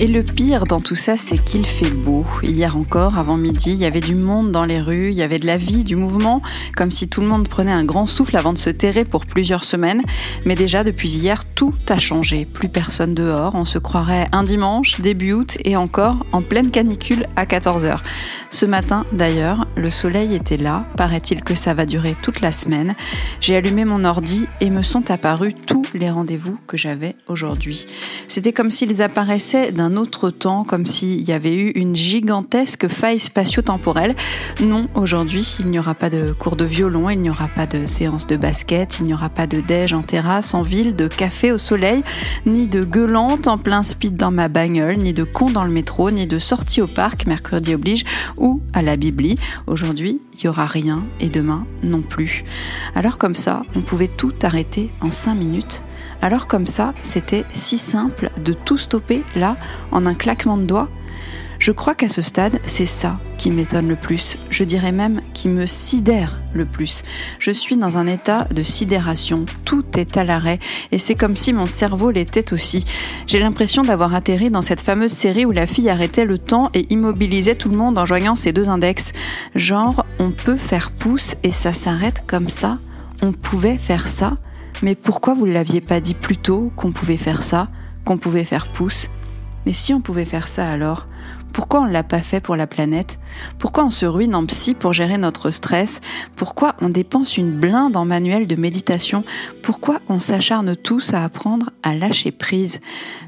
[0.00, 2.26] Et le pire dans tout ça, c'est qu'il fait beau.
[2.42, 5.38] Hier encore, avant midi, il y avait du monde dans les rues, il y avait
[5.38, 6.42] de la vie, du mouvement,
[6.76, 9.62] comme si tout le monde prenait un grand souffle avant de se terrer pour plusieurs
[9.62, 10.02] semaines.
[10.44, 12.44] Mais déjà, depuis hier, tout a changé.
[12.44, 17.26] Plus personne dehors, on se croirait un dimanche, début août, et encore en pleine canicule
[17.36, 18.00] à 14h.
[18.50, 22.96] Ce matin, d'ailleurs, le soleil était là, paraît-il que ça va durer toute la semaine.
[23.40, 27.86] J'ai allumé mon ordi et me sont apparus tous les rendez-vous que j'avais aujourd'hui.
[28.28, 32.88] C'était comme s'ils apparaissaient d'un un autre temps, comme s'il y avait eu une gigantesque
[32.88, 34.16] faille spatio-temporelle.
[34.60, 37.84] Non, aujourd'hui, il n'y aura pas de cours de violon, il n'y aura pas de
[37.84, 41.52] séance de basket, il n'y aura pas de déj en terrasse, en ville, de café
[41.52, 42.02] au soleil,
[42.44, 46.10] ni de gueulante en plein speed dans ma bagnole, ni de con dans le métro,
[46.10, 48.04] ni de sortie au parc, mercredi oblige,
[48.36, 49.36] ou à la Bibli.
[49.68, 52.44] Aujourd'hui, il y aura rien et demain non plus.
[52.96, 55.83] Alors comme ça, on pouvait tout arrêter en cinq minutes.
[56.24, 59.58] Alors comme ça, c'était si simple de tout stopper là,
[59.92, 60.88] en un claquement de doigts.
[61.58, 65.50] Je crois qu'à ce stade, c'est ça qui m'étonne le plus, je dirais même qui
[65.50, 67.02] me sidère le plus.
[67.38, 70.60] Je suis dans un état de sidération, tout est à l'arrêt,
[70.92, 72.86] et c'est comme si mon cerveau l'était aussi.
[73.26, 76.86] J'ai l'impression d'avoir atterri dans cette fameuse série où la fille arrêtait le temps et
[76.88, 79.12] immobilisait tout le monde en joignant ses deux index.
[79.54, 82.78] Genre, on peut faire pouce et ça s'arrête comme ça
[83.20, 84.36] On pouvait faire ça
[84.82, 87.68] mais pourquoi vous ne l'aviez pas dit plus tôt qu'on pouvait faire ça,
[88.04, 89.08] qu'on pouvait faire pouce?
[89.66, 91.06] Mais si on pouvait faire ça alors,
[91.54, 93.20] pourquoi on ne l'a pas fait pour la planète?
[93.58, 96.00] Pourquoi on se ruine en psy pour gérer notre stress?
[96.34, 99.24] Pourquoi on dépense une blinde en manuel de méditation?
[99.62, 102.80] Pourquoi on s'acharne tous à apprendre à lâcher prise?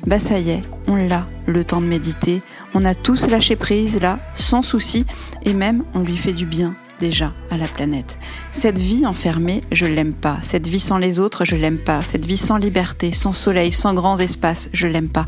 [0.07, 2.43] Bah ça y est, on l'a, le temps de méditer.
[2.75, 5.07] On a tous lâché prise là, sans souci,
[5.45, 8.19] et même on lui fait du bien déjà à la planète.
[8.53, 10.39] Cette vie enfermée, je l'aime pas.
[10.43, 12.03] Cette vie sans les autres, je l'aime pas.
[12.03, 15.27] Cette vie sans liberté, sans soleil, sans grands espaces, je l'aime pas.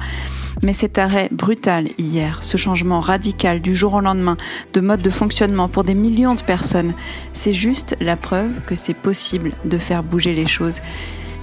[0.62, 4.36] Mais cet arrêt brutal hier, ce changement radical du jour au lendemain
[4.72, 6.94] de mode de fonctionnement pour des millions de personnes,
[7.32, 10.80] c'est juste la preuve que c'est possible de faire bouger les choses.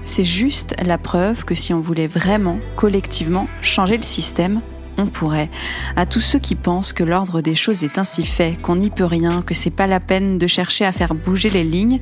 [0.03, 4.61] C'est juste la preuve que si on voulait vraiment, collectivement, changer le système,
[4.97, 5.49] on pourrait.
[5.95, 9.05] À tous ceux qui pensent que l'ordre des choses est ainsi fait, qu'on n'y peut
[9.05, 11.99] rien, que c'est pas la peine de chercher à faire bouger les lignes,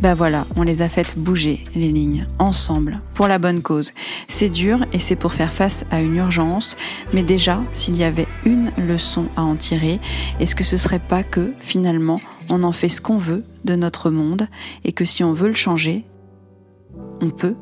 [0.00, 3.92] ben voilà, on les a faites bouger, les lignes, ensemble, pour la bonne cause.
[4.28, 6.76] C'est dur et c'est pour faire face à une urgence,
[7.12, 10.00] mais déjà, s'il y avait une leçon à en tirer,
[10.40, 14.10] est-ce que ce serait pas que, finalement, on en fait ce qu'on veut de notre
[14.10, 14.48] monde
[14.84, 16.04] et que si on veut le changer,
[17.20, 17.54] on peut